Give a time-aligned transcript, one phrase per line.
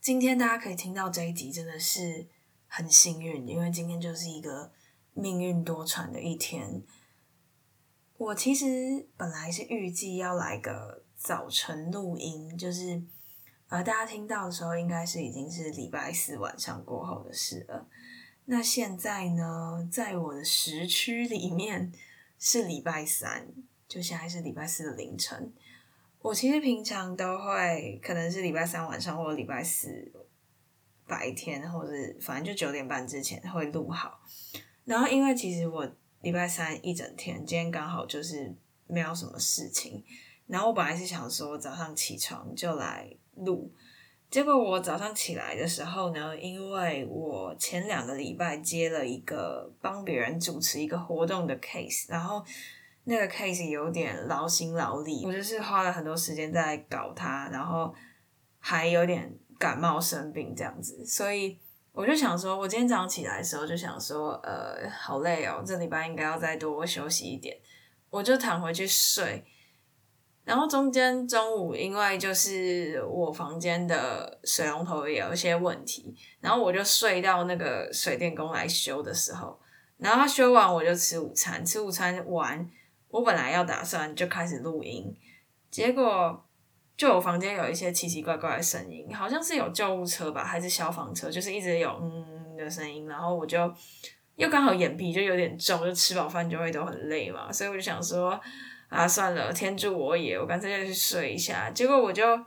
[0.00, 2.26] 今天大家可以听到这一集，真的是
[2.66, 4.72] 很幸运，因为今天就是一个
[5.12, 6.82] 命运多舛的一天。
[8.16, 8.66] 我其实
[9.18, 13.02] 本来是预计要来个早晨录音，就是
[13.68, 17.86] 呃，大家听到的时候应该是已经是礼拜四晚上过后的事了。
[18.46, 21.92] 那现在呢，在我的时区里面
[22.38, 23.48] 是礼拜三，
[23.86, 25.52] 就现在是礼拜四的凌晨。
[26.22, 30.12] 我其实平常都会可能是礼拜三晚上或者礼拜四
[31.06, 34.20] 白天，或者反正就九点半之前会录好。
[34.84, 38.54] 然后因为其实我礼拜三一整天，今天刚好就是
[38.86, 40.04] 没有什么事情。
[40.46, 43.72] 然后我本来是想说早上起床就来录，
[44.28, 52.44] 结果我早上起来的时候呢，因为我前两个礼拜接了一个帮别人主持一个活动的 case，然后
[53.10, 57.92] 那个 case 有点劳心劳力，我就是花了很多时间在搞它，然后
[58.60, 61.58] 还有点感冒生病这样子，所以。
[61.92, 67.58] 我就想说，我今天早上起来的时候就想说，呃，好累哦，这礼拜应该要再多休息一点，
[68.10, 69.44] 我就躺回去睡。
[70.44, 79.58] 然后中间中午，因为就是我房间的水龙头也有一些问题，然后我就睡到那个水电工来修的时候，
[79.98, 82.70] 然后他修完我就吃午餐，吃午餐完，
[83.10, 85.14] 我本来要打算就开始录音，
[85.70, 86.46] 结果。
[86.96, 93.08] 就我房间有一些奇奇怪怪的声音，好像是有救护车吧，还是消防车，就是一直有嗯的声音。
[93.08, 93.72] 然后我就
[94.36, 98.38] 又刚好眼皮就有点重，就吃饱饭就会都很累嘛，所以我就想说
[98.90, 101.70] 啊，算了，天助我也，我干脆就去睡一下。
[101.70, 102.38] 结果我就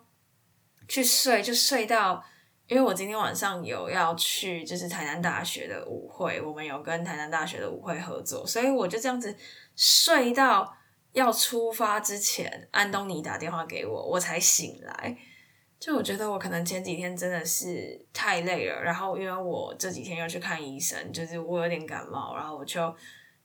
[0.87, 2.23] 去睡，就睡到，
[2.73, 9.35] 因为我今天晚上有要去，就是台南大学的舞会，我们有跟台南大学的舞会合作，所以我就这样子
[9.75, 10.75] 睡到。
[11.13, 15.15] 要出发之前，安东尼打电话给我，我才醒来。
[15.79, 22.91] 就我觉得我可能前几天真的是太累了，然后因为我这几天又去看医生，就是我有点感冒，然后我就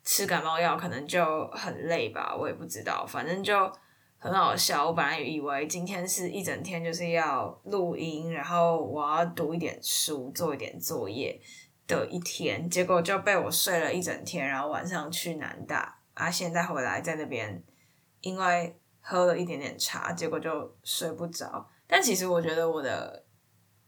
[0.02, 3.70] 吃感冒药，可能就很累吧，我也不知道，反正就
[4.18, 4.86] 很好笑。
[4.86, 11.40] 我本来以为今天是一整天就是要录音，然后我要读一点书，做一点作业
[11.86, 15.96] 的一天，结果就被我睡了一整天，然后晚上去南大。
[16.18, 16.28] 啊！
[16.28, 17.62] 现在回来在那边，
[18.22, 21.64] 因为喝了一点点茶，结果就睡不着。
[21.86, 23.24] 但其实我觉得我的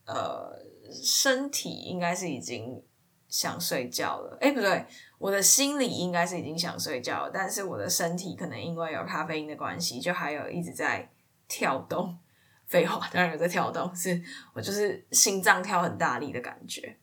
[0.06, 0.56] 呃
[1.02, 2.80] 身体应该是已经
[3.26, 4.38] 想睡觉了。
[4.40, 4.86] 哎，不对，
[5.20, 11.08] 我的心里应该是已经想睡觉，但是我的身体可能因为有咖啡因的关系，就还有一直在
[11.46, 12.18] 跳动。
[12.66, 14.20] 废话，当然有在跳动，是
[14.54, 16.96] 我就是心脏跳很大力的感觉。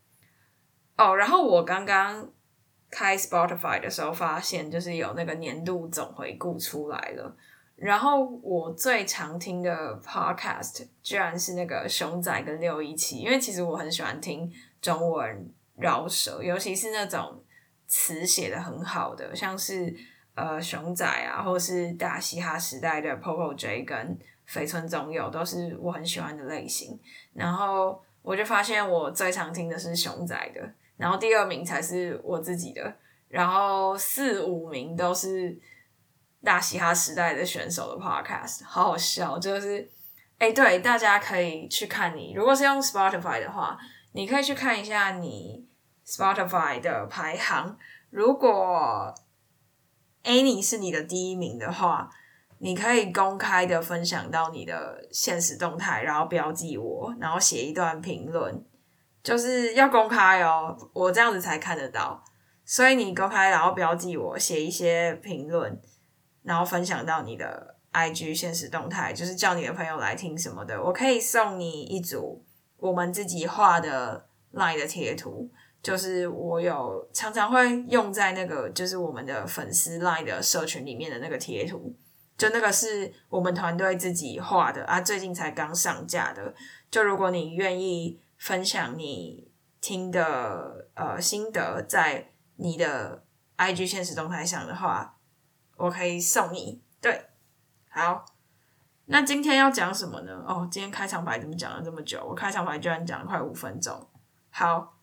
[0.97, 2.29] 哦，然后我刚刚。
[2.89, 7.35] 开 Spotify 的时候，发现就是有那个年度总回顾出来了。
[7.75, 14.50] 然后我最常听的 Podcast 居然是那个熊仔跟六一七，因为其实我很喜欢听
[14.81, 17.44] 中文饶舌，尤其是那种
[17.87, 19.95] 词写的很好的，像是
[20.35, 24.17] 呃熊仔啊，或是大嘻哈时代的 Popo J 跟
[24.47, 26.99] 绯村总有，都是我很喜欢的类型。
[27.33, 30.61] 然后我就发现我最常听的是熊仔的。
[30.97, 32.91] 然后第二名才是我自己的，
[33.27, 35.55] 然后四五名都是
[36.43, 39.87] 大嘻哈时代的选手的 podcast，好好笑，就是，
[40.39, 43.77] 哎，对，大家可以去看你，如果是用 Spotify 的话，
[44.13, 45.66] 你可以去看一下你
[46.07, 47.78] Spotify 的排行，
[48.09, 49.13] 如果
[50.23, 52.09] Annie 是你的第一名的话，
[52.59, 58.66] 你可以公开的分享到你的现实动态，然后标记我，然后写一段评论。
[59.22, 62.24] 就是要公开哦，我这样子才看得到。
[62.63, 65.81] 所以你公开，然后标记我，写一些评论，
[66.44, 70.81] 然后分享到你的 IG 现实动态，就是叫你的朋友来听什么的。
[70.81, 72.45] 我可以送你一组
[72.77, 75.51] 我们自己画的 Line 的贴图，
[75.88, 81.95] 就是我有常常会用在那个就是我们的粉丝 Line 的社群里面的那个贴图，
[82.38, 86.54] 就那个是我们团队自己画的啊，最近才刚上架的。
[86.92, 88.19] 就如果你愿意。
[88.39, 89.51] 分享你
[89.81, 93.24] 听的呃心得，在你的
[93.57, 95.18] IG 现实动态上的话，
[95.75, 96.84] 我可以送你。
[97.01, 97.25] 对，
[97.89, 98.24] 好，
[99.06, 100.45] 那今天要讲什么呢？
[100.48, 102.24] 哦，今天开场白怎么讲了这么久？
[102.30, 104.07] 我开场白居然讲了快五分钟。
[104.51, 104.96] 好，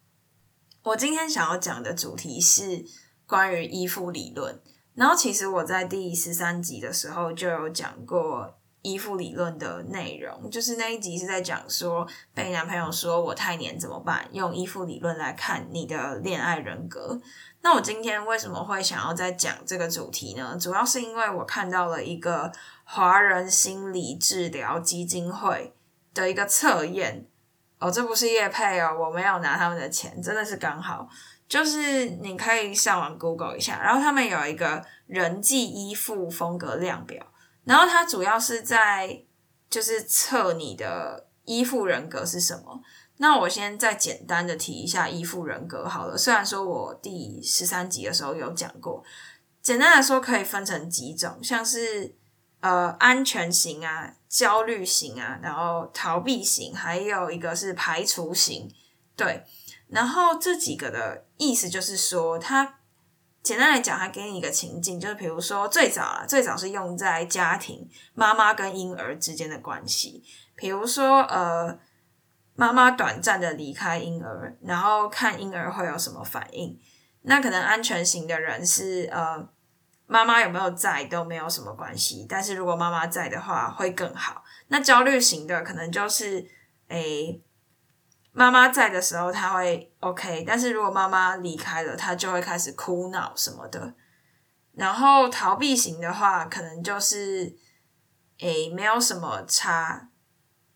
[0.85, 2.85] 我今天想要讲的主题是
[3.27, 4.61] 关于依附理论。
[4.95, 17.19] 然后，其实我在第十三集的时候就有讲过依附理论的内容，就是那一集是在讲说被男朋友说我太黏怎么办，用依附理论来看你的恋爱人格。
[17.63, 20.55] 那我今天为什么会想要再讲这个主题呢？
[20.61, 22.53] 主要是因为我看到了一个
[22.85, 25.73] 华人心理治疗基金会
[26.13, 27.27] 的一个测验。
[27.79, 31.09] 哦，这不是叶配哦，我没有拿他们的钱，真的是刚好。
[31.47, 37.25] 就是你可以上网 Google 一下，然后他们有一个人际依附风格量表，
[37.65, 39.23] 然后它主要是在
[39.69, 42.81] 就是测你的依附人格是什么。
[43.19, 49.05] 那我先再简单的提一下依附人格好了，虽然说我第十三集的时候有讲过，
[49.61, 52.17] 简单来说可以分成几种，像是
[52.61, 58.69] 呃安全型啊、焦虑型啊，然后逃避型，还有一个是排除型，
[59.15, 59.45] 对。
[59.87, 62.81] 然后这几个的意思就是说，它
[63.45, 70.25] 简单来讲，它给你一个情境，就是比如说最早啊，最早是用在家庭妈妈跟婴儿之间的关系，
[70.57, 71.79] 比如说呃，
[72.57, 76.77] 妈妈短暂的离开婴儿，然后看婴儿会有什么反应。
[77.23, 79.49] 那可能安全型的人是呃，
[80.07, 84.45] 妈妈有没有在都没有什么关系，但是如果妈妈在的话会更好。
[84.69, 86.47] 那焦虑型的可能就是
[86.89, 87.43] 诶。
[88.37, 93.95] 妈妈在的时候，他会 OK，但是如果妈妈离开了，他就会开始哭闹什么的。
[94.73, 97.55] 然后逃避型的话，可能就是
[98.41, 100.09] 诶没有什么差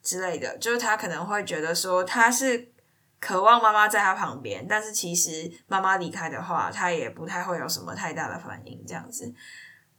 [0.05, 2.73] 之类的，就是他可能会觉得说他是
[3.21, 9.35] 渴望妈妈在他旁边，但是其实妈妈离开的话，他也不太会有什么太大的反应，这样子，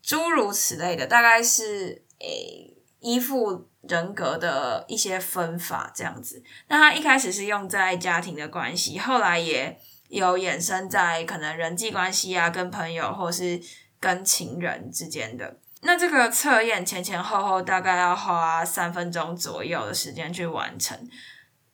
[0.02, 2.76] 诸如此类的，大概是诶。
[3.02, 6.44] 依附人格的一些分法，这样子。
[6.68, 9.80] 那他一开始是用在家庭的关系，后来也
[10.10, 13.58] 有衍生在可能人际关系啊，跟朋友或是
[14.02, 15.62] 跟情人之间的。
[15.84, 21.00] 那这个测验前前后后大概要花三分钟左右的时间去完成。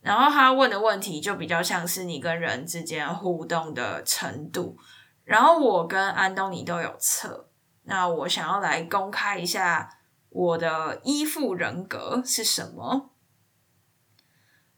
[0.06, 4.78] 然后他问的问题就比较像是你跟人之间互动的程度。
[5.24, 7.50] 然后我跟安东尼都有测，
[7.86, 9.90] 那我想要来公开一下。
[10.30, 13.10] 我的依附人格是什么？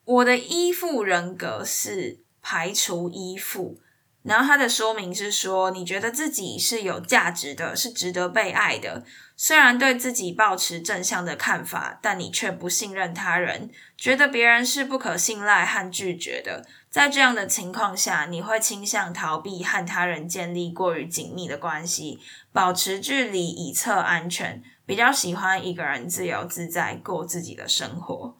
[0.06, 3.82] 我的依附人格是排除依附，
[4.28, 9.04] 然后它的说明是说，你觉得自己是有价值的，是值得被爱的。
[9.36, 16.66] 虽然对自己保持正向的看法，但你却不信任他人，觉得别人是不可信赖和拒绝的。
[16.90, 22.20] 在这样的情况下，你会倾向逃避和他人建立过于紧密的关系，
[22.52, 24.64] 保持距离以测安全。
[24.88, 28.38] 比较喜欢一个人自由自在过自己的生活，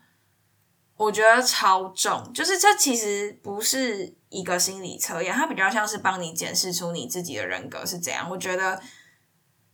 [0.96, 2.32] 我觉得超重。
[2.34, 8.30] 就是这其实不是一个心理测验，它比较像是帮你检视出你自己的人格是怎样。
[8.30, 8.82] 我觉得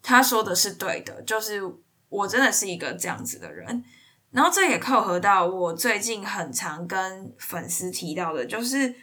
[0.02, 1.62] 他说的是对的，就是
[2.10, 3.84] 我真的是一个这样子的人。
[4.32, 8.96] 然后这也扣合到我最近很常跟粉丝提到的，就是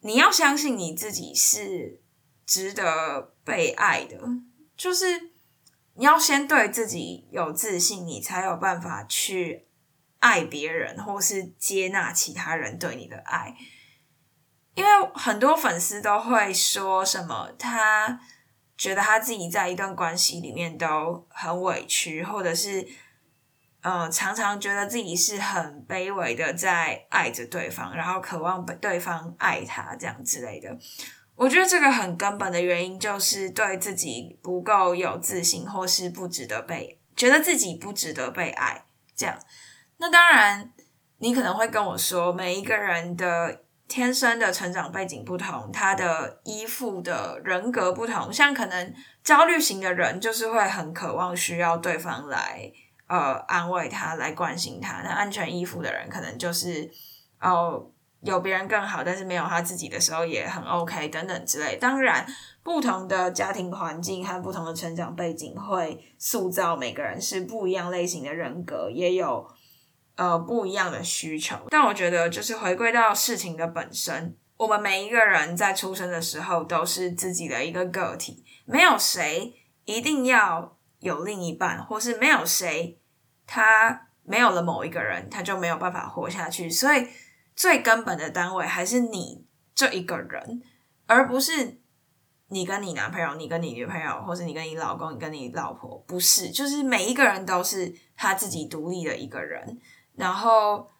[0.00, 2.00] 你要相信你自己是
[2.46, 4.18] 值得被爱的，
[4.76, 5.30] 就是。
[5.94, 9.66] 你要先对自己有自信，你才有办法去
[10.20, 13.54] 爱别人，或是接纳其他人对你的爱。
[14.80, 18.18] 因为很多粉丝都会说什么，他
[18.78, 22.88] 觉得他自己在一段关系里面都很委屈，或者是
[23.82, 30.74] 嗯，常常觉得自己是很卑微的在爱着对方，然后渴望被对方爱他这样之类的。
[31.36, 38.86] 我觉得这个很根本的原因就是对自己不够有自信，或是不值得被觉得自己不值得被爱。
[39.14, 39.38] 这样，
[39.98, 40.72] 那当然，
[41.18, 48.32] 你可能会跟我说，每一个人的天生的成长背景不同，他的依附的人格不同。
[48.32, 52.72] 像可能焦虑型的人，就是会很渴望需要对方来
[53.08, 55.02] 呃安慰他，来关心他。
[55.02, 56.88] 那安全依附的人，可能就是
[57.40, 57.90] 哦。
[58.22, 61.78] 有别人更好，但是没有他自己的时候也很 OK 等等之类。
[61.78, 62.26] 当然，
[62.62, 69.48] 不同的家庭环境和不同的成长背景会塑造每个人是不一样类型的人格，也有
[70.20, 71.56] 呃不一样的需求。
[71.70, 79.54] 但我觉得，就是回归到事情的本身，我们每一个人在出生的时候都是自己的一个个体，没有谁
[79.86, 82.98] 一定要有另一半，或是没有谁
[83.46, 86.68] 他没有了某一个人，他就没有办法活下去。
[86.68, 87.06] 所以。
[87.56, 90.62] 最根本的单位还是你这一个人，
[91.04, 91.78] 而不是
[92.48, 99.78] 你跟你男朋友、你跟你女朋友，或是你跟你老公、你跟你老婆，不是，就是每一个人都是他自己独立的一个人。
[100.20, 100.90] 然后，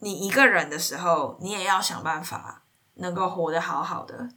[0.00, 2.64] 你一个人的时候，你也要想办法
[2.94, 4.28] 能够活得好好的。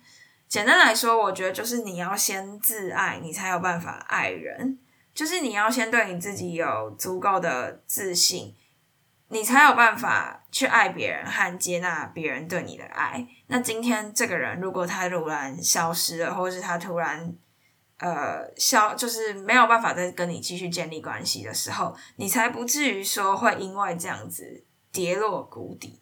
[0.48, 4.78] 简单来说，我觉得就是你要先自爱，你才有办法爱人。
[5.16, 8.56] 就是你要先对你自己有足够的自信，
[9.30, 13.28] 你才有办法去爱别人和接纳别人对你的爱。
[13.48, 17.36] 那今天这个人如果他突然消失了，或者是他突然
[18.02, 26.02] 呃消，就是没有办法再跟你继续建立关系的时候，你才不至于说会因为这样子跌落谷底。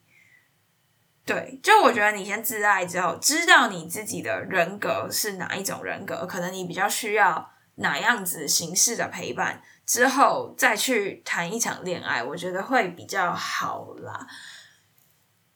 [1.23, 7.51] 对，就我觉得你先自爱之后，知道你自己的人格是哪一种人格，可能你比较需要。
[7.81, 14.27] 哪样子形式的陪伴之后再去谈一场恋爱，我觉得会比较好啦。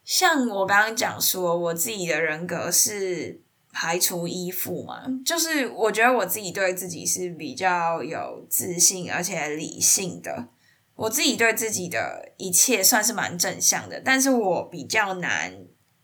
[0.06, 3.42] 像我刚刚讲说，我自己的人格是
[3.74, 10.48] 排除依附嘛，就是我觉得我自己对自己是比较有自信而且理性的，
[10.96, 15.52] 我自己对自己的一切算是蛮正向的，但是我比较难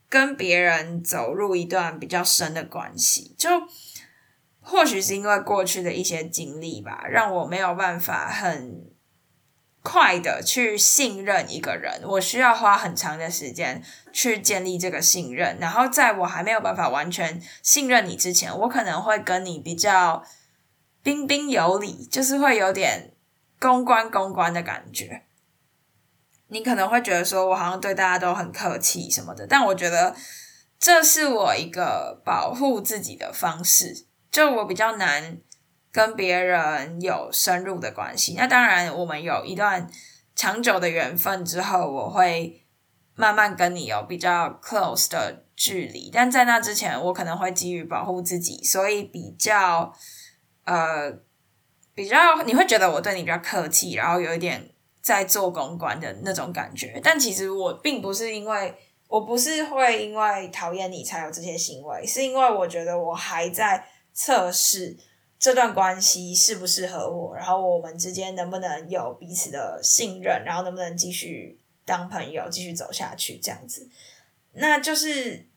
[0.09, 3.49] 跟别人走入一段比较深的关系，就。
[4.61, 8.91] 或许是因为过去的一些经历吧，让我没有办法很
[9.89, 12.01] 快的去信任一个人。
[12.03, 13.81] 我需要花很长的时间
[14.13, 20.23] 去建立这个信任，然后在我还没有办法完全信任你之前，我可能会跟你比较
[21.01, 23.13] 彬彬有礼，就是会有点
[23.59, 25.23] 公关公关的感觉。
[26.49, 30.15] 你可能会觉得说我好像对大家都很客气什么的，但我觉得
[30.79, 34.05] 这是我一个保护自己的方式。
[34.31, 35.39] 就我比较难
[35.91, 39.89] 跟别人有深入的关系，那当然我们有一段
[40.35, 42.63] 长久的缘分之后，我会
[43.15, 49.91] 慢慢跟你有比较 close 的距离，但在那之前，我可能会基于保护自己，所以比较
[50.65, 51.11] 呃
[51.95, 54.69] 比较你会觉得我对你比较客气，然后有一点
[55.01, 58.75] 在做公关的那种感觉，但其实我并不是因为
[59.07, 63.83] 我不是会因为讨厌你才有这些行为，是因为我觉得我还在。
[64.11, 64.97] 测试
[65.39, 73.87] 这段关系适不适合我，然后我们之间能不能有彼此的信任，然后能不能继续当朋友，继续走下去这样子。
[74.51, 75.47] 那就是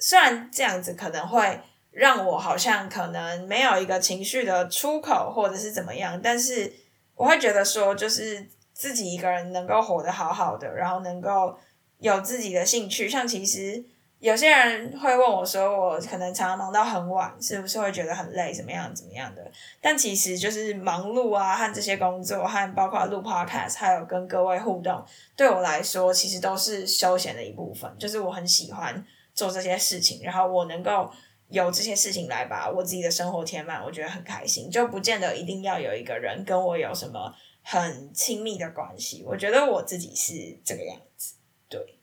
[0.00, 1.60] 虽然这样子可能会
[1.92, 6.72] 让我好像可能没有一个情绪的出口，或者是怎么样，但是
[7.14, 11.56] 我会觉得说，就是自己一个人能够活得好好的，然后能够
[11.98, 13.84] 有自己的兴趣，像其实。
[14.20, 18.52] 有些人会问我说：“我可能常常忙到很晚，是不是会觉得很累？
[18.52, 18.94] 怎么样？
[18.94, 19.42] 怎么样的？”
[19.80, 25.02] 但其实就是忙碌啊，和这些工作，和包括录 podcast，还有跟各位互动，
[25.34, 27.90] 对我来说，其实都是休闲的一部分。
[27.98, 31.10] 就是我很喜欢做这些事情，然后我能够
[31.48, 34.70] 有这些事情来把我自己的生活填满，我觉得很开心。
[34.70, 39.24] 就不见得一定要有一个人跟我有什么很亲密的关系。
[39.26, 41.36] 我觉得我自己是这个样子，
[41.70, 41.96] 对。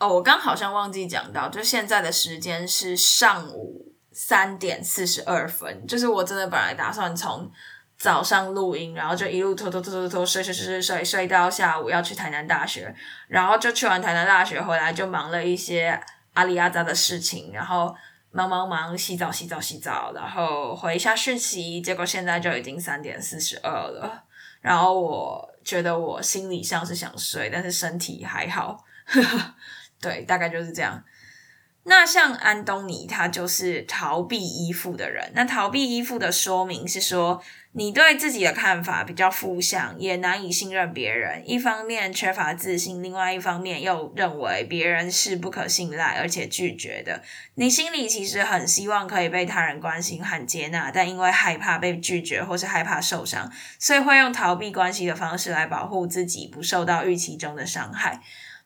[0.00, 5.86] 哦，我刚好像忘记讲到，就现在的时间是上午三点四十二分。
[5.86, 7.48] 就是我真的本来打算从
[7.98, 12.94] 早上录音，然后就一路拖拖拖拖拖睡睡睡睡睡睡到下午要去台南大学，
[13.28, 16.00] 然后就去完台南大学回来就忙了一些
[16.32, 17.94] 阿里阿扎的事情，然后
[18.30, 24.24] 忙忙忙洗澡洗澡洗澡，然后回一下讯息，结果现在就已经三点四十二了。
[24.62, 28.82] 然后我觉得我心理上是想睡，但是身体还好。
[30.00, 31.04] 对，大概就是这样。
[31.84, 35.32] 那像安东尼，他就是逃避依附的人。
[35.34, 37.42] 那逃避依附的说明是说，
[37.72, 41.42] 你对自己的看法比较负向，也难以信任别人。
[41.48, 47.22] 一方面缺乏自信，另外一方面又认为别人是不可信赖，而且拒绝的。
[47.54, 58.20] 你心里其实很希望可以被他人关心和接纳，但因为害怕被拒绝或是害怕受伤，所以会用逃避关系的方式来保护自己，不受到预期中的伤害。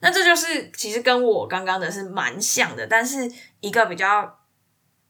[0.04, 3.28] 那这就是其实跟我刚刚的是蛮像的，但是
[3.60, 4.38] 一个比较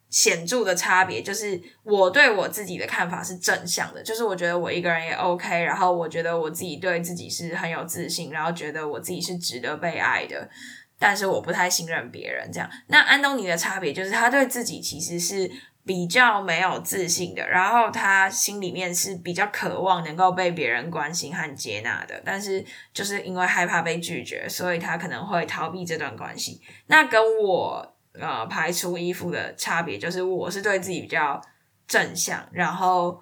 [0.08, 10.48] 显著的差别就是，我对我自己的看法是正向的，就是我觉得我一个人也 OK，然后我觉得我自己对自己是很有自信，然后觉得我自己是值得被爱的，
[10.98, 12.70] 但是我不太信任别人这样。
[12.86, 15.50] 那安东尼的差别就是他对自己其实是。
[15.86, 22.64] 比较没有自信的，然后他心里面是比较渴望能够被别人关心和接纳的，但是
[22.94, 26.60] 就是因为害怕被拒绝，所以他可能会逃避这段关系。
[26.86, 31.38] 那跟我呃排除依附的差别，就是我是对自己比较
[31.86, 33.20] 正向，然后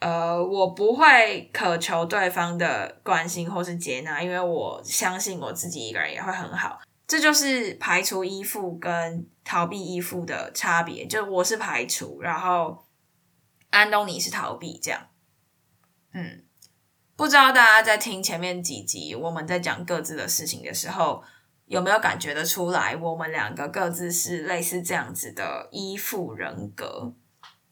[0.00, 6.80] 呃我不会渴求对方的关心或是接纳，因为我相信我自己一个人也会很好。
[7.06, 12.86] 这就是排除依附跟逃避依附的差别，就我是排除，然后
[13.70, 15.08] 安东尼是逃避，这样。
[16.12, 16.44] 嗯，
[17.14, 21.22] 不知道大家在听前面几集我们在讲各自的事情的时候，
[21.66, 27.14] 有没有感觉得出来，我们两个各自是类似这样子的依附人格？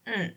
[0.05, 0.35] 嗯，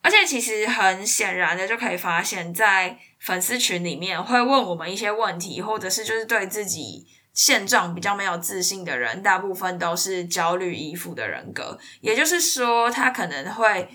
[0.00, 11.78] 而且其实很显然的就可以发现，在粉丝群里面会问我们一些问题，或者是就是对自己现状比较没有自信的人，大部分都是焦虑依附的人格。
[12.00, 13.88] 也就是说，他可能会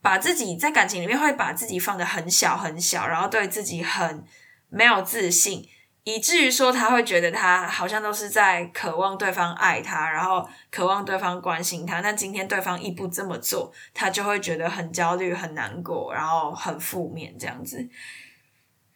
[0.00, 4.24] 把自己在感情里面会把自己放得很小很小，然后对自己很
[4.68, 5.68] 没有自信。
[6.04, 12.00] 以至于说他会觉得他好像都是在渴望对方爱他，然后渴望对方关心他。
[12.00, 17.86] 那今天对方一不这么做，他就会觉得很焦虑、很难过，然后很负面这样子。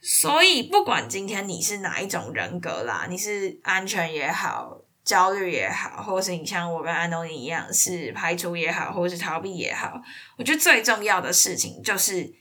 [0.02, 10.02] 所以不管今天你是哪一种人格啦，你是安全也好、焦虑也好，或是你像我跟安东尼一样是排除也好，或是逃避也好，
[10.37, 12.35] 我觉得最重要的事情就是。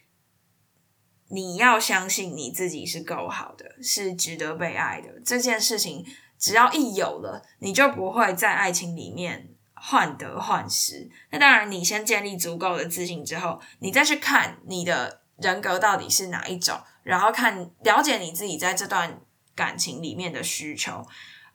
[1.34, 5.08] 你要相信你自己是够好的，是值得被爱的。
[5.24, 6.06] 这件事情
[6.38, 11.10] 只要一有了，你就不会在爱情里面患得患失。
[11.30, 19.20] 那当然，你先建立足够的自信之后，你再去看你的人格到底是哪一种，然后看了解你自己在这段
[19.56, 21.06] 感情里面的需求。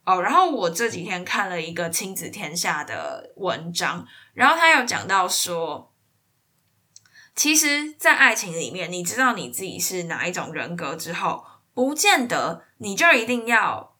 [0.04, 5.92] 哦，然后我这几天看了一个亲子天下的文章，然后他有讲到说。
[7.34, 13.94] 其实，在爱情里面，你知道你自己是哪一种人格之后，不见得你就一定要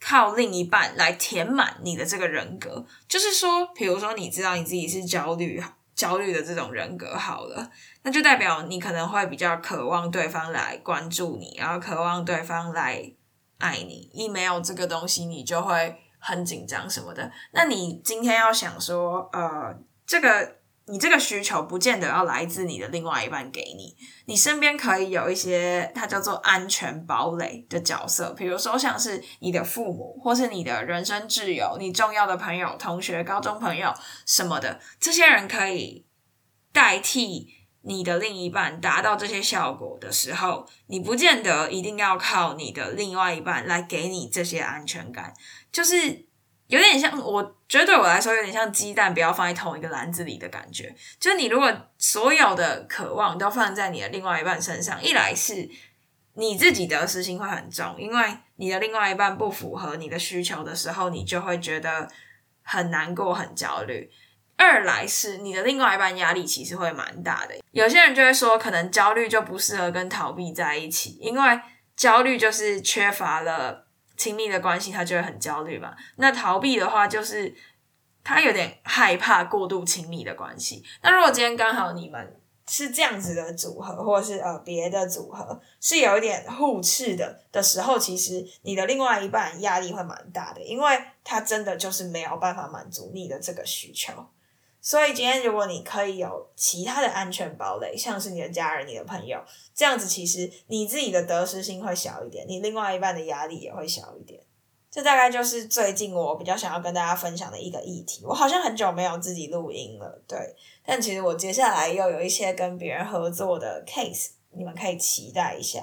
[0.00, 2.86] 靠另一半来填满你的这个人格。
[3.06, 5.62] 就是说，比如说，你知道你自己是焦虑、
[5.96, 7.68] 焦虑的这种人格，好了，
[8.02, 13.12] 那就代表你可能会比较渴望对方来关注你，然后渴望对方来
[13.58, 14.08] 爱你。
[14.12, 17.32] 一没有这个东西，你就会很紧张什么的。
[17.52, 19.76] 那你今天要想说，呃，
[20.06, 20.58] 这个。
[20.88, 33.92] 你这个需求不见得要来自你的另外一半给你，你身边可以有一些它叫做安全堡垒的角色，比如说像是你的父母，或是你的人生挚友、你重要的朋友、同学、高中朋友
[34.26, 36.06] 什么的，这些人可以
[36.72, 37.48] 代替
[37.82, 45.34] 你的另一半达到这些效果的时候，你不见得一定要靠你的另外一半来给你这些安全感，
[45.72, 46.25] 就是。
[46.68, 50.92] 有点像，我觉得对我来说有点像鸡蛋不要放在同一个篮子里的感觉。
[51.20, 55.68] 就是你如果所有的渴望都放在你的另外一半身上，一来是
[56.34, 62.08] 你自己的私心会很重，因为你的另外一半不符合你的需求的时候，你就会觉得
[62.62, 64.10] 很难过、很焦虑；
[64.56, 67.54] 二来是你的另外一半压力其实会蛮大的。
[67.70, 71.60] 有些人就会说，可能焦虑就不适合跟逃避在一起，因为
[71.94, 73.85] 焦虑就是缺乏了。
[74.16, 75.94] 亲密的关系，他就会很焦虑嘛。
[76.16, 77.54] 那逃避的话，就是
[78.24, 80.84] 他有点害怕过度亲密的关系。
[81.02, 94.12] 那如果今天刚好你们是这样子的组合，或者是呃别的组合是有一点互斥的的时候，其实你的另外一半压力会蛮大的，因为他真的就是没有办法满足你的这个需求。
[94.86, 99.36] 所以今天，如果你可以有其他的安全堡垒，像是你的家人、你的朋友，
[99.74, 104.40] 这样子，其实你自己的得失心会小一点，你另外一半的压力也会小一点。
[104.88, 108.24] 这大概就是最近我比较想要跟大家分享的一个议题。
[108.24, 110.38] 我好像很久没有自己录音了，对。
[110.84, 115.82] 但其实我接下来又有一些跟别人合作的 case，你们可以期待一下。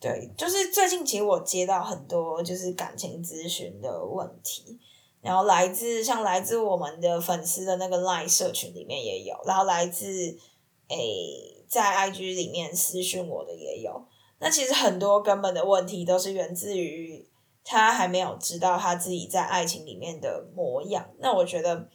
[0.00, 4.80] 对，就是最近其实我接到很多就是感情咨询的问题。
[5.20, 10.06] 然后来自像来自我们的粉丝的那个 Line 社群里面也有，然后来自
[10.88, 14.06] 诶在 IG 里面私讯我的也有。
[14.38, 17.28] 那其实很多根本的问题都是源自于
[17.64, 21.10] 他还没有知道他自己在爱情里面的模样。
[21.18, 21.88] 那我觉得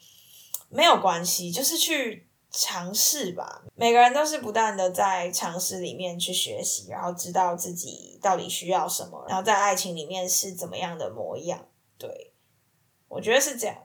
[0.69, 3.63] 没有关系，就是去尝试吧。
[3.73, 11.65] 每个人都是不断的在尝试里面去学习，然后知道自己到底需要什么，然后在爱情里面是怎么样的模样。
[11.97, 12.32] 对。
[13.13, 13.77] 我觉得是这样，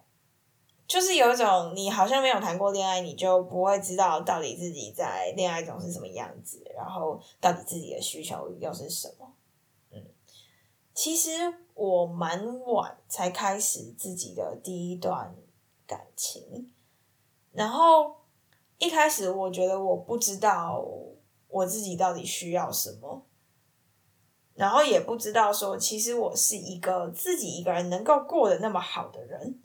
[0.87, 9.35] 就是有一种你好像没有谈过恋爱，你就不会知道到底自己在恋爱中是什么样子，然后到底自己的需求又是什么。
[9.91, 10.03] 嗯，
[10.95, 11.31] 其实
[11.75, 15.35] 我蛮晚才开始自己的第一段
[15.87, 16.73] 感情，
[17.53, 18.17] 然后
[18.79, 20.83] 一开始我觉得我不知道
[21.49, 23.27] 我自己到底需要什么。
[24.59, 29.57] 然后也不知道说，其实我是一个自己一个人能够过得那么好的人。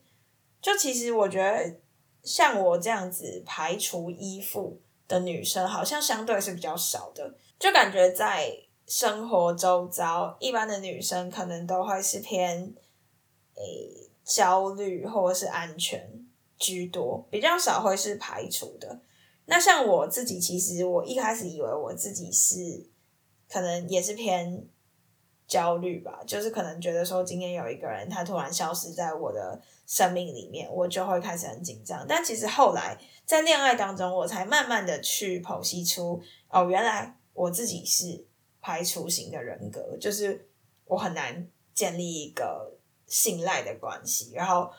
[0.62, 1.74] 就其实我觉得，
[2.22, 7.34] 像我这样子排除依附的女生，好像相对是比较少的。
[7.58, 12.72] 就感觉在生活周遭，一般的女生可能都会是偏
[13.56, 16.08] 诶焦虑或者是安全
[16.56, 19.00] 居多，比较少会是排除的。
[19.46, 22.86] 那像我自己，其实我一开始以为我自己是
[23.50, 24.68] 可能也是偏。
[25.46, 32.04] 焦虑吧，就是可能觉得说今天有一个人他突然消失在我的生命里面，我就会开始很紧张。
[32.08, 38.26] 但其实后来在恋爱当中，我才慢慢的去剖析出，哦，原来我自己是
[38.60, 40.48] 排除型的人格，就是
[40.86, 44.70] 我很难建立一个信赖的关系，然后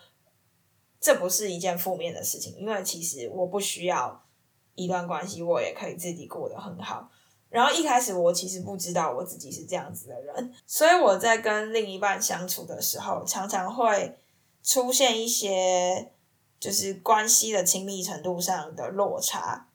[0.99, 4.25] 这不是一件负面的事情，因为其实我不需要
[4.73, 7.11] 一段关系，我也可以自己过得很好。
[7.55, 14.19] 然后一开始我其实不知道我自己是这样子的人，所以我在跟另一半相处的时候，常常会
[14.61, 16.11] 出现一些
[16.59, 19.69] 就是关系的亲密程度上的落差，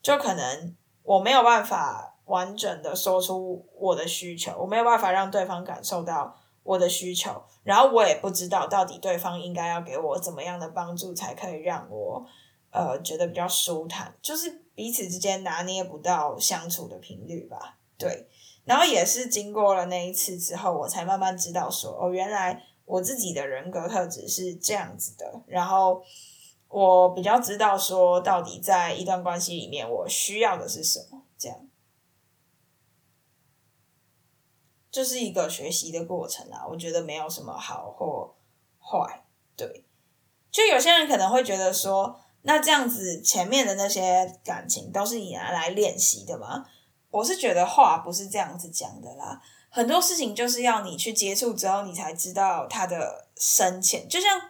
[0.00, 12.24] 就可能我没有办法完整的说出我的需求，我没有办法让对方感受到我的需求，然后我也不知道到底对方应该要给我怎么样的帮助才可以让我
[12.72, 14.60] 呃觉得比较舒坦，就是。
[14.74, 18.26] 彼此之间拿捏不到相处的频率吧，对。
[18.64, 25.42] 然后也是经过了那一次之后，我才慢慢知道说，哦，原来我自己的人格特质是这样子的。
[25.46, 26.02] 然后
[26.68, 31.68] 我比较知道说，到底在一段关系里面，我需要的是什么，这样。
[34.90, 38.34] 就是一个学习的过程啊，我觉得没有什么好或
[38.80, 39.84] 坏，对。
[40.50, 42.18] 就有些人可能会觉得说。
[42.42, 46.66] 那这样子，前面的那些感情都是你拿来练习的吗？
[47.10, 54.08] 我是觉得话不是这样子讲的啦，很多事情就是要你去接触之后，你才知道它的深浅。
[54.08, 54.40] 就像，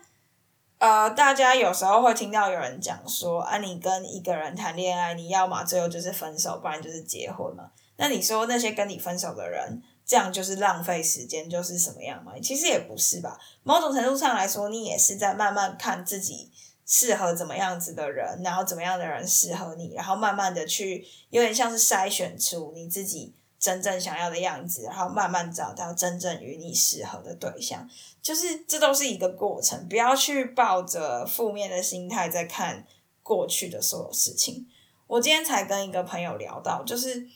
[0.78, 7.70] 呃，大家有时候会听到有人讲说，啊，你跟一个人谈恋爱，你要么最后就是分手，不然就是结婚嘛。
[7.96, 12.32] 那你说那些跟你分手的人，这样就是浪费时间，就是什么样嘛？
[12.40, 16.50] 其实也不是吧，某种程度上来说，你也是在慢慢看自己。
[16.84, 27.88] 适合怎么样子的人，然后怎么样的人适合你，然后慢慢的去，有点像是筛选出你自己真正想要的样子，然后慢慢找到真正与你适合的对象，
[28.20, 32.84] 就是这都是一个过程，不要去抱着负面的心态在看
[33.22, 34.66] 过去的所有事情。
[35.06, 37.26] 我今天才跟一个朋友聊到，就是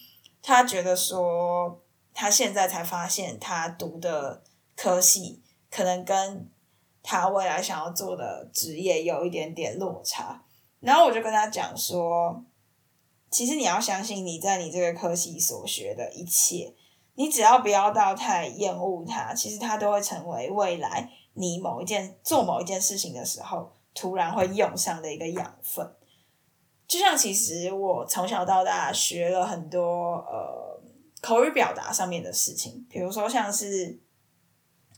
[0.42, 1.80] 他觉得说，
[2.12, 4.42] 他现在才发现他读的
[4.74, 6.50] 科系可能跟。
[7.08, 10.42] 他未来想要做的职业有一点点落差，
[10.80, 12.42] 然后我就跟他讲说，
[13.30, 16.74] 其实你要相信你在你这个科系所学的一切，
[17.14, 25.88] 你只要不要到太厌恶它，其实它都会成为未来你某一件做某一件事情的时候突然会用上的一个养分。
[26.88, 30.80] 就像其实我从小到大学了很多呃
[31.22, 34.00] 口语表达上面的事情，比如说像是。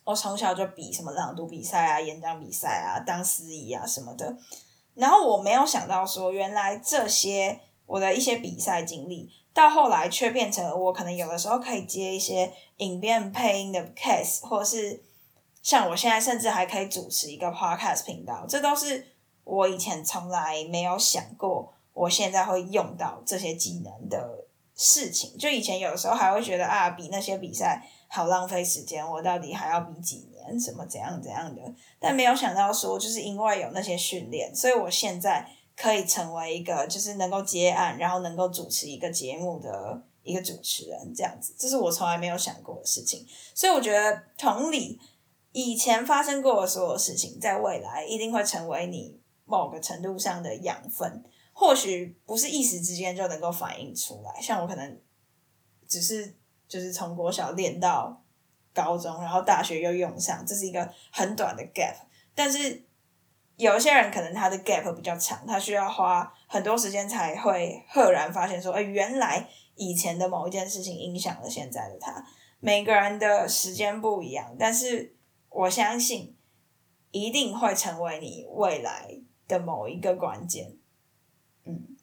[0.09, 4.35] 我从小就比什么朗读比赛啊、演讲比赛啊、当司仪啊什么的，
[4.95, 15.05] 然后我没有想到说，原来这些我的一些比赛经历，到后来却变成我可能有的时候可以接一些影片配音的 case，或者是
[15.63, 19.09] 像我现在甚至还可以主持一个 podcast 频道，这都是
[19.45, 25.37] 我以前从来没有想过，我现在会用到这些技能的事情。
[25.37, 27.87] 就以前有的时候还会觉得啊，比那些比赛。
[28.11, 30.59] 好浪费时间，我到底还要比几年？
[30.59, 31.61] 什么怎样怎样的？
[32.01, 43.27] 但没有想到说，就是因为有那些训练，所以我现在可以成为一个就是能够接案，然后能够主持一个节目的一个主持人，这样子，这是我从来没有想过的事情。
[43.55, 44.99] 所以我觉得，同理，
[45.53, 54.41] 以前发生过的所有事情，在未来一定会成为你某个程度上的养分，或许不是一时之间就能够反映出来。
[54.41, 54.99] 像我可能
[55.87, 56.38] 只是。
[56.69, 58.23] 就是从国小练到
[58.75, 61.97] 高中，然后大学又用上，这是一个很短的 gap。
[62.35, 62.85] 但是
[63.57, 72.25] 有些人可能他的 gap 比较长，他需要花很多时间才会赫然发现说，哎，原来以前的某一件事情影响了现在的他。
[72.61, 75.17] 每个人的时间不一样，但是
[75.49, 76.37] 我相信
[77.11, 80.77] 一定会成为你未来的某一个关键。
[81.65, 81.97] 嗯。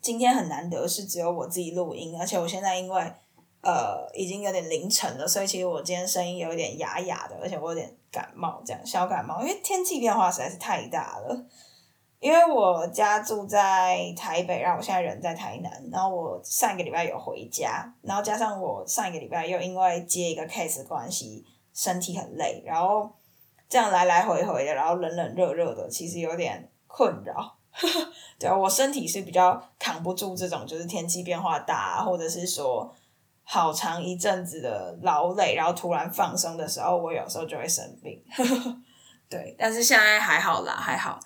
[0.00, 3.00] 今天很难得是只有我自己录音，而且我现在因为
[3.62, 11.46] 呃已经有点凌晨了，所以其实我今天声音有点哑哑的，而且我有点感冒，这样小感冒，因为天气变化实在是太大了。
[12.20, 23.08] 因为我家住在台北，然后我现在人在台南，然后我上一个礼拜有回家，然后加上我上一个礼拜又因为接一个 case 关系，身体很累，然后
[23.68, 27.56] 这样来来回回的，然后冷冷热热的，其实有点困扰。
[28.38, 32.94] 对啊，我身体是比较扛不住这种，就是天气变化大，或者是说
[33.42, 38.22] 好长一阵子的劳累，然后突然放松的时候，我有时候就会生病。
[39.28, 41.18] 对，但是现在还好啦，还好。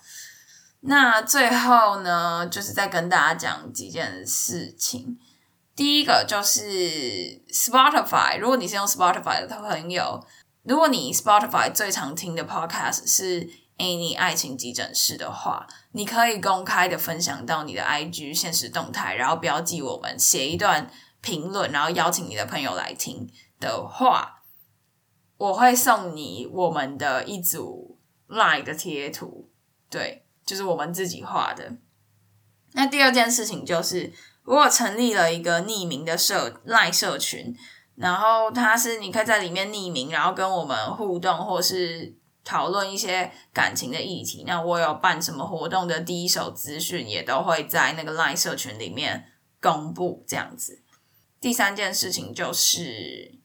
[0.81, 5.17] 那最后呢，就是再跟大家讲几件事情。
[5.75, 10.21] 第一个就是 Spotify，如果你是用 Spotify 的朋友，
[10.63, 20.89] 如果你 Spotify 最常听的 Podcast 是 Annie 爱情急诊室的话，你可以公开的分享到你的 IG 现实动态，然后标记我们，写一段
[21.21, 24.43] 评论，然后邀请你的朋友来听的话，
[25.37, 29.49] 我会送你我们的一组 Line 的贴图，
[29.89, 31.77] 对，就是我们自己画的。
[32.73, 34.11] 那第二件事情就是，
[34.43, 37.55] 如果成立了一个匿名的社赖社群，
[37.95, 44.43] 然后它是你可以在里面匿名，然后跟我们互动，或是讨论一些感情的议题。
[44.45, 50.81] 那我有办什么活动的第一手资讯，也都会在那个 LINE 社群里面公布，这样子。
[51.39, 53.39] 第三件事情就是，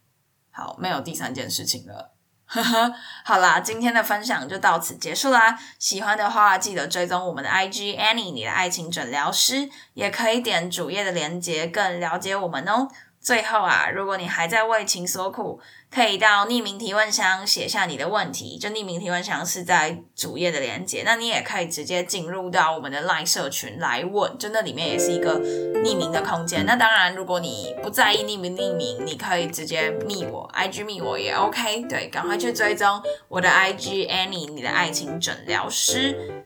[0.50, 2.14] 好，没有第三件事情了。
[2.50, 2.94] 呵呵，
[3.26, 5.58] 好啦，今天的分享就到此结束啦。
[5.78, 12.88] 喜欢的话，记得追踪我们的 IG Annie，你的爱情诊疗师，也可以点主页的链接，更了解我们哦。
[13.20, 18.56] 最后啊，如果你还在为情所苦，可以到匿名提问箱写下你的问题。
[18.58, 26.64] 就匿名提问箱是在主页的连接，那你也可以直接进入到我们的 LINE 社群来问，就那里面也是一个匿名的空间。
[26.64, 31.82] 那当然，如果你不在意匿名匿名，你可以直接密我，IG 密我也 OK。
[31.82, 36.44] 对，赶快去追踪我的 IG Annie，你的爱情诊疗师。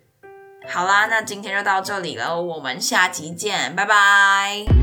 [0.69, 4.82] 好啦，那今天就到这里了，我们下集见，拜拜。